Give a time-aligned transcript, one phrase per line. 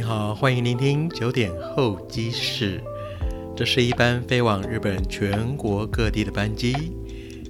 [0.00, 2.82] 你好，欢迎聆听九点候机室。
[3.54, 6.74] 这是一班飞往日本全国各地的班机，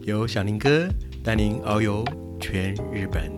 [0.03, 0.89] 由小林哥
[1.23, 2.05] 带您遨游
[2.41, 3.31] 全日本。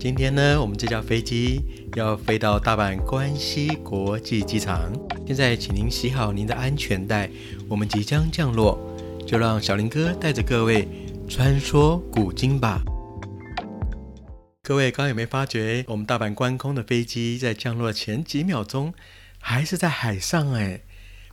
[0.00, 1.60] 今天呢，我们这架飞机
[1.94, 4.90] 要飞到大阪关西国际机场。
[5.26, 7.28] 现在，请您系好您的安全带，
[7.68, 8.78] 我们即将降落，
[9.26, 10.88] 就让小林哥带着各位
[11.28, 12.82] 穿梭古今吧。
[14.68, 18.92] 各位刚有没有发觉，我们大阪关空的飞机在降落前几秒钟
[19.40, 20.52] 还是在海上？
[20.52, 20.82] 哎，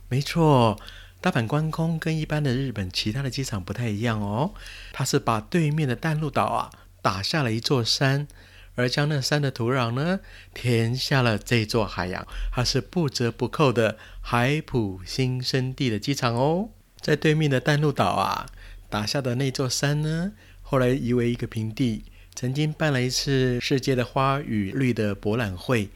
[0.08, 0.80] 没错，
[1.20, 4.54] 大阪关空跟一般的日本其他的机场不太一样哦，
[4.90, 6.70] 它是把对面的淡路岛啊
[7.02, 8.26] 打下了一座山。
[8.74, 10.20] 而将那山的土壤呢，
[10.54, 16.70] 填下了这座海洋，它是不折不扣的海普新生地的机场哦。
[17.02, 18.46] 在对面的淡路岛啊，
[18.88, 25.88] 打下的那座山呢，后来夷为一个平地，曾经办了一次世界的花与绿的博览会。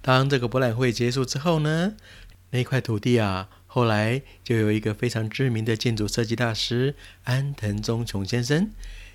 [0.00, 1.94] 当这个博览会结束之后呢，
[2.50, 8.70] 那块土地啊，后来就有一个非常知名的建筑设计大师安藤忠雄先生。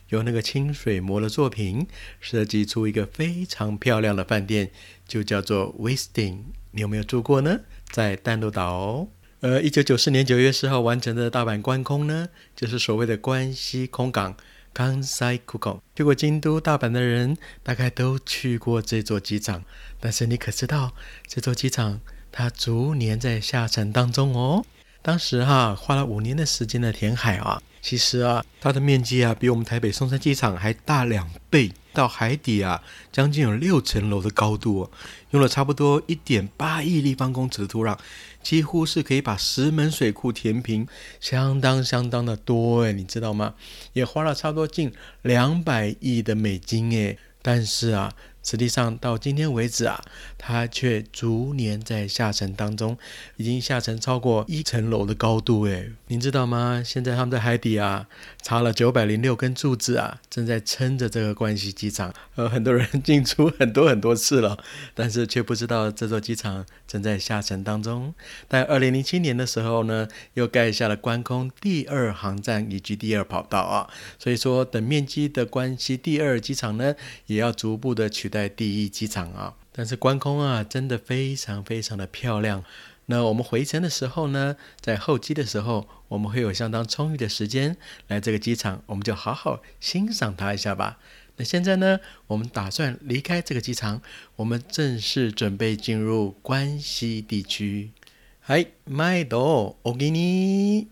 [0.10, 1.88] 用那个清水模的作品
[2.20, 4.70] 设计出一个非常漂亮的饭店，
[5.08, 6.40] 就叫做 Westin。
[6.72, 7.62] 你有没有住过呢？
[7.90, 9.08] 在淡路岛。
[9.40, 14.36] 呃，一九九四年九月四号完成的大阪关空呢，就是所谓的关西空港
[14.74, 19.64] 冈山酷狗去过京都、大阪的人大概都去过这座机场，
[20.00, 20.94] 但是你可知道
[21.28, 24.66] 这座机场它逐年在下沉当中哦？
[25.02, 27.62] 当时哈花了五年的时间的填海啊。
[27.82, 34.90] 其实啊，它的面积啊比我们台北松山机场还大两倍，到海底啊将近有六层楼的高度，
[35.32, 37.98] 用了差不多一点八亿立方公尺的土壤，
[38.42, 40.88] 几乎是可以把石门水库填平，
[41.20, 43.54] 相当相当的多哎，你知道吗？
[43.94, 48.14] 也花了差不多近两百亿的美金哎，但是啊。
[48.44, 50.04] 实际上到今天为止啊，
[50.38, 52.98] 它却逐年在下沉当中，
[53.38, 55.64] 已经下沉超过一层楼的高度。
[55.64, 56.84] 诶，您知道吗？
[56.86, 58.08] 现在他们在海底啊，
[58.42, 62.14] 插了九百零六根柱子啊，正在撑着这个关西机场。
[62.36, 64.62] 呃，很多人进出很多很多次了，
[64.94, 68.14] 但是却不知道这座机场正在下沉当中。
[68.50, 73.90] 在二零零七年的时候呢，又盖下了关空第二航站以及第二跑道啊。
[74.20, 76.94] 所以说，等面积的关系，第二机场呢，
[77.28, 78.33] 也要逐步的取。
[78.34, 82.64] 在第一机场啊，但是关空啊，真的非常非常的漂亮。
[83.06, 87.78] 那我们回程的时候呢，在候机的时候，我们会有相当充裕的时间
[88.08, 90.98] 来这个机场，我们就好好欣赏它一下吧。
[91.36, 94.02] 那现在呢，我们打算离开这个机场，
[94.38, 97.92] 我们正式准备进入关西地区。
[98.40, 100.88] 嗨，麦多，我给你。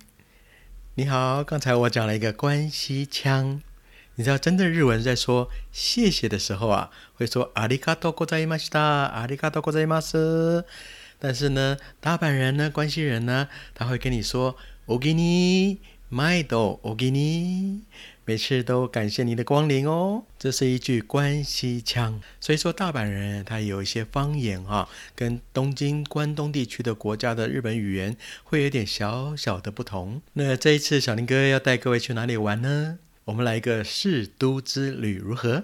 [0.94, 3.64] 你好，刚才我讲了一个关西腔。
[4.17, 10.65] 你知道，真正日文在说谢谢的时候啊，会说阿里卡多ございました，阿里卡多ございます。
[11.19, 15.79] 但是呢，大阪人呢，关西人呢，他会跟你说おぎに、
[16.11, 17.81] 毎度おぎに，
[18.25, 20.25] 每次都感谢你的光临哦。
[20.39, 30.23] 这是一句关西腔，所以说大阪人他有一些方言啊，跟东京、关东地区的国家的日本语言会有点小小的不同。
[30.35, 32.99] 那这一次小林哥要带各位去哪里玩呢？
[33.32, 35.64] 我们来一个市都之旅，如何？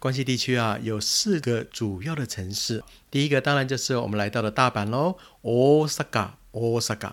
[0.00, 2.82] 关西地区啊，有四个主要的城市。
[3.08, 7.12] 第一个当然就是我们来到的大阪喽，Osaka，Osaka。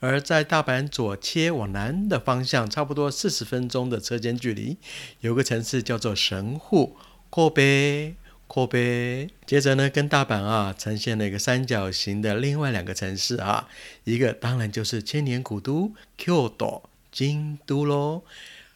[0.00, 4.78] 而在大阪左切往南的方向，差不多四十分钟的车间距离，
[5.20, 6.96] 有个城市叫做神户
[7.30, 9.28] ，Kobe，Kobe。
[9.44, 13.68] 接着呢，跟大阪啊呈现了一个三角形的另外两个城市啊，
[14.04, 18.22] 一个当然就是千年古都 Kyoto，京都喽。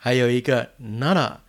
[0.06, 1.40] 还有一个奈良，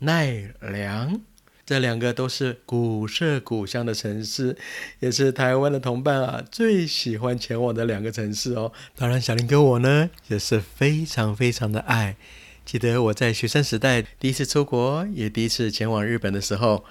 [0.00, 1.18] 奈良，
[1.64, 4.54] 这两个都是古色古香的城市，
[5.00, 8.70] 也是台湾的同伴啊最喜欢前往的两个城市哦。
[8.94, 12.18] 当然，小林哥我呢也是非常非常的爱。
[12.66, 16.84] 记得我在学生时代第一次出国，也第一次前往日本的时候，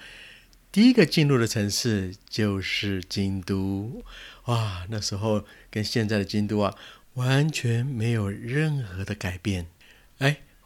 [0.72, 4.02] 第一个进入的城市就是京都。
[4.46, 6.74] 哇，那时候跟现在的京都啊
[7.14, 9.68] 完全没有任何的改变。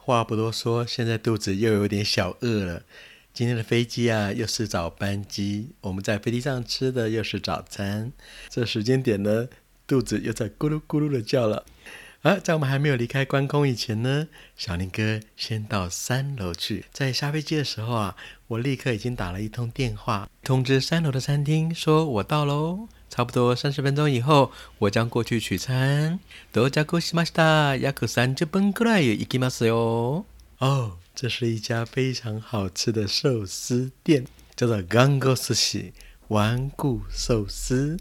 [0.07, 2.83] 话不多说，现在肚子又有点小饿了。
[3.33, 8.13] 今天的飞机啊，又是早班机，我们在飞机上吃的又是早餐。
[8.47, 9.49] 这时间点呢，
[9.85, 11.65] 肚子又在咕噜咕噜的叫了。
[12.21, 16.85] 啊，在我们还没有离开关空以前呢，小林哥先到三楼去。
[16.93, 18.15] 在下飞机的时候啊，
[18.47, 22.87] 我立刻已经打了一通电话，通知三楼的餐厅，说我到喽。
[23.08, 26.18] 差不多三十分钟以后，我将过去取餐。
[26.52, 27.76] 到家しました。
[27.76, 30.24] 約三十分くらい行きますよ。
[30.58, 35.92] 哦，这是一家非常好吃的寿司店，叫做 Gango Sushi。
[36.28, 37.98] 顽固寿司。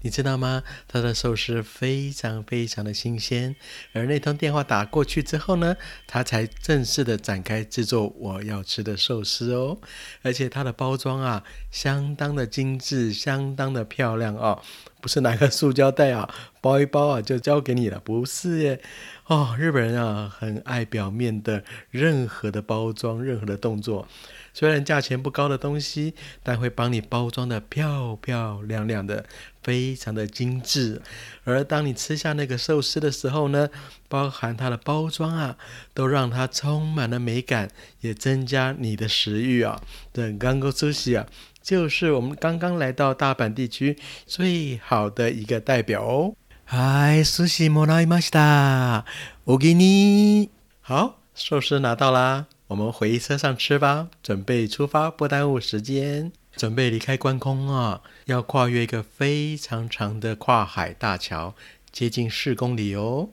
[0.00, 0.62] 你知道吗？
[0.86, 3.56] 他的寿司非常非常的新鲜，
[3.92, 9.78] 而那通电话打过去之后呢，他才正式的展开制作我要吃的寿司哦。
[10.22, 14.62] 而且它的包装啊，相当的精致，相当的漂亮哦。
[15.00, 16.28] 不是拿个塑胶袋啊，
[16.60, 18.80] 包一包啊就交给你了，不是耶。
[19.26, 24.08] 哦，日本人啊，很爱表面的任何的包装，任何的动作。
[24.54, 29.26] 虽然价钱不高的东西，但会帮你包装的漂漂亮亮的，
[29.62, 31.02] 非常的精致。
[31.44, 33.68] 而当你吃下那个寿司的时候呢，
[34.08, 35.58] 包含它的包装啊，
[35.92, 37.70] 都让它充满了美感，
[38.00, 39.80] 也增加你的食欲啊。
[40.12, 41.26] 这刚刚寿司啊，
[41.67, 46.35] 就是我们刚刚来到大阪地区最好的一个代表哦。
[46.65, 49.03] 嗨，寿司もらいました。
[49.45, 50.49] お给你。
[50.81, 52.47] 好，寿司拿到啦。
[52.67, 56.31] 我们回车上吃吧，准备出发，不耽误时间。
[56.55, 61.55] 准备离开关空啊，要跨越一个非常长的跨海大桥，
[61.91, 63.29] 接近四公里哦。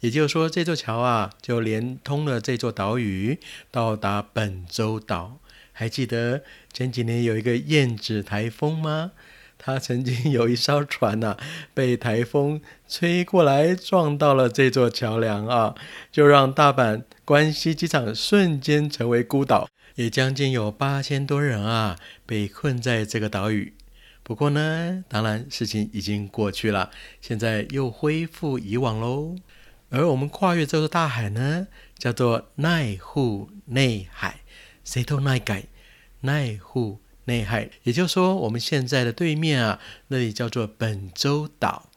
[0.00, 5.38] 也就是说，这座桥啊，就连通了这座岛屿，到达本州岛。
[5.81, 9.13] 还记得前几年有一个燕子台风吗？
[9.57, 11.35] 它曾经有一艘船呐，
[11.73, 15.73] 被台风吹过来，撞到了这座桥梁啊，
[16.11, 21.97] 就让大阪关西机场瞬间成为孤岛，也将近有八千多人啊
[22.27, 23.73] 被困在这个岛屿。
[24.21, 29.35] 不过呢，当然事情已经过去了，现在又恢复以往喽。
[29.89, 31.65] 而我们跨越这座大海呢，
[31.97, 34.41] 叫做奈户内海，
[34.83, 35.63] 谁都奈改
[36.21, 36.99] 奈户。
[37.25, 41.87] 内海，也就是说，我们现在的对面啊，那里叫做本州岛，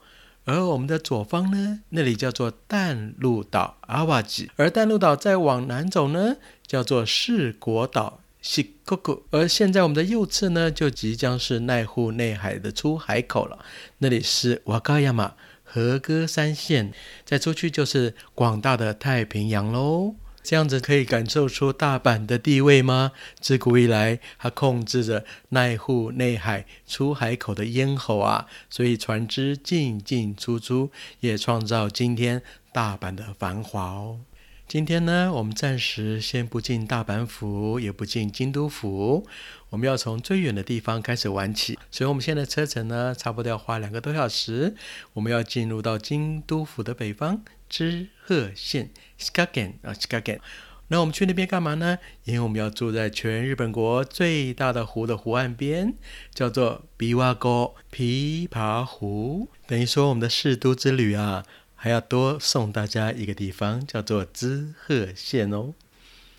[0.44, 6.36] 而我们的左方呢，那里叫做淡路岛阿瓦吉，而淡路岛再往南走呢，
[6.66, 13.64] 叫做四国岛西库库，而现在我们的右侧呢，就即将是奈户内海的出海口了，
[13.98, 15.34] 那里是瓦高亚马
[15.64, 16.92] 和歌山县，
[17.24, 20.14] 再出去就是广大的太平洋喽。
[20.44, 23.12] 这样子可以感受出大阪的地位吗？
[23.41, 32.43] 自古以来，它控制着奈户内海出海口的咽喉啊，所以船只进进出出，也创造今天
[32.75, 34.20] 大阪的繁华哦。
[34.69, 39.26] 今天呢，我们暂时先不进大阪府，也不进京都府，
[39.70, 41.79] 我们要从最远的地方开始玩起。
[41.91, 44.75] 所以，我们现在车程呢，差不多要花两个多小时。
[45.14, 47.43] 我们要进入到京都府的北方。
[47.76, 50.40] 知鹤县 s k a g e n 啊 s k a g e n
[50.86, 51.98] 那我们去那边干嘛呢？
[52.22, 55.94] 因为我们要住在全日本国最大的湖的湖岸边，
[56.32, 59.48] 叫做比瓦沟琵琶湖。
[59.66, 61.44] 等于说，我们的四都之旅啊，
[61.74, 65.74] 还要多送大家一个地方，叫做知鹤县哦。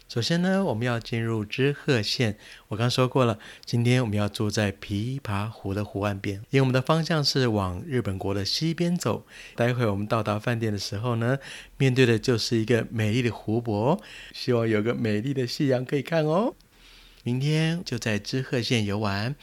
[0.07, 2.37] 首先呢，我们要进入知鹤县。
[2.67, 9.25] 我刚说过了，今天我们要住在琵琶湖的湖岸边，因为我们的方向是往日本国的西边走。
[9.55, 11.39] 待会我们到达饭店的时候呢，
[11.77, 13.99] 面对的就是一个美丽的湖泊，
[14.31, 16.53] 希望有个美丽的夕阳可以看哦。
[17.27, 19.35] 明天就在知鹤县游玩，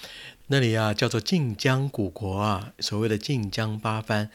[0.47, 4.29] 那里啊叫做晋江古国啊，所谓的晋江八幡。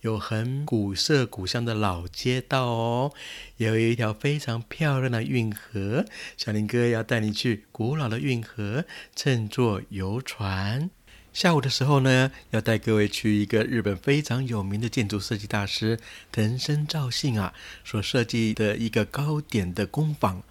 [0.00, 3.12] 有很古色古香的老街道哦，
[3.58, 6.06] 也有一条非常漂亮的运河。
[6.38, 10.88] 小林哥要带你去古老的运河，乘坐游船。
[11.34, 16.00] 下午的时候呢，要带各位去一个日本非常有名的建筑设计大师
[16.32, 17.52] 藤森照信啊
[17.84, 20.42] 所设计的一个糕点的工坊。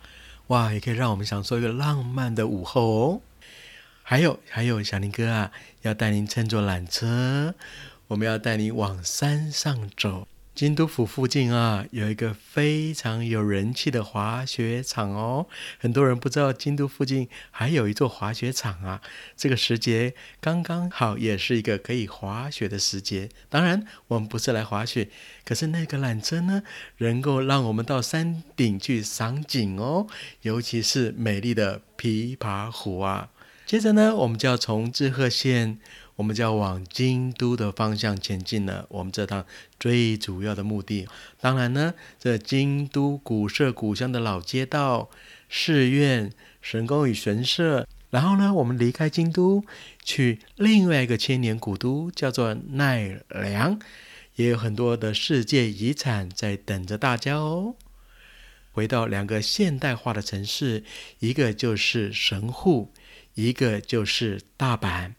[0.48, 3.22] 哇，也可以让我们享受一个浪漫的午后哦。
[4.04, 5.52] 还有还有，小林哥啊，
[5.84, 7.56] 要带您乘坐缆车。
[8.08, 10.28] 我们要带您往山上走。
[10.56, 15.48] 京都府附近啊，有一个非常有人气的滑雪场哦。
[15.80, 19.02] 很多人不知道京都附近还有一座滑雪场啊。
[19.36, 23.30] 这个时节刚刚好，也是一个可以滑雪的时节。
[23.50, 25.10] 当然，我们不是来滑雪，
[25.44, 26.62] 可是那个缆车呢，
[27.00, 30.06] 能够让我们到山顶去赏景哦。
[30.44, 33.32] 尤其是美丽的琵琶湖啊。
[33.66, 35.80] 接着呢，我们就要从志贺县。
[36.16, 38.86] 我们就要往京都的方向前进了。
[38.90, 39.46] 我们这趟
[39.80, 41.08] 最主要的目的，
[41.40, 45.10] 当然呢，这京都古色古香的老街道、
[45.50, 47.88] 寺院、神宫与神社。
[48.12, 49.64] 然后呢，我们离开京都，
[50.04, 53.80] 去另外一个千年古都，叫做奈良，
[54.36, 57.74] 也有很多的世界遗产在等着大家哦。
[58.72, 60.84] 回到两个现代化的城市，
[61.20, 62.92] 一个就是神户，
[63.34, 65.14] 一个就是大阪。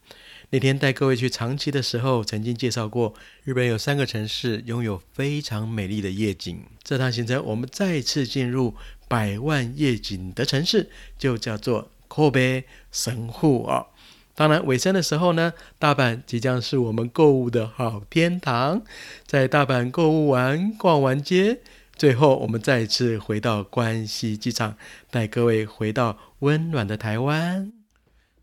[0.51, 6.63] 那天带各位去长崎的时候，曾经介绍过，日本有三个城市拥有非常美丽的夜景。
[6.83, 8.75] 这趟行程，我们再次进入
[9.07, 13.87] 百万夜景的城市，就叫做 Kobe 神户啊。
[14.35, 18.83] 当然，尾声的时候呢，大阪即将是我们购物的好天堂。
[19.25, 21.61] 在大阪购物完、逛完街，
[21.95, 24.77] 最后我们再次回到关西机场，
[25.09, 27.84] 带各位回到温暖的台湾。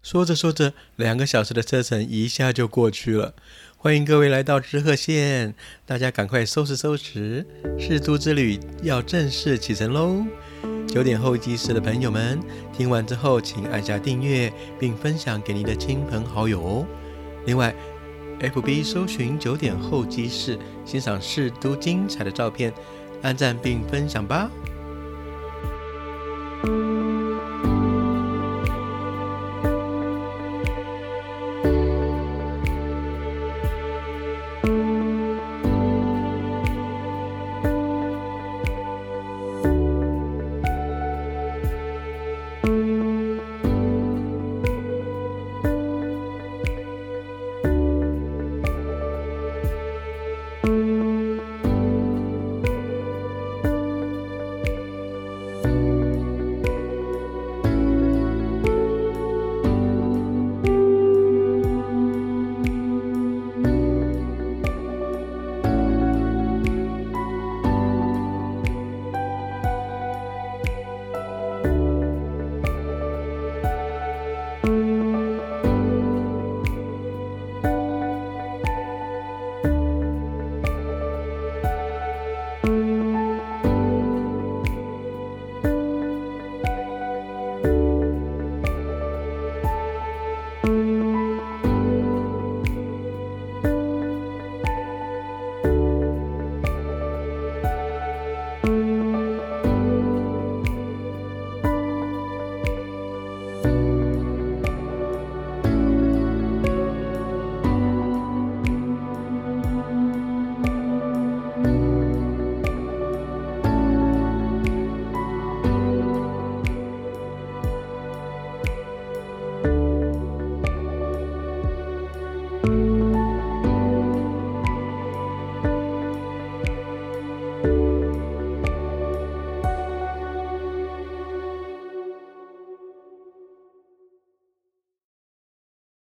[0.02, 3.34] 说着说着，两个小时的车程一下就过去了。
[3.76, 5.54] 欢迎各位来到知鹤县，
[5.86, 7.46] 大家赶快收拾收拾，
[7.78, 10.24] 仕都之旅要正式启程喽！
[10.88, 12.40] 九点候机室的朋友们，
[12.76, 16.86] 听完之后请按下订阅，并分享给您的亲朋好友哦。
[17.46, 17.72] 另外
[18.40, 22.72] ，FB 搜寻九点候机室，欣赏世都精彩的照片，
[23.22, 24.50] 按赞并分享吧。